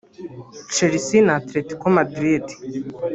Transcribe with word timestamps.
Chelsea 0.73 1.21
na 1.25 1.33
Atletico 1.41 1.85
Madrid 1.97 2.45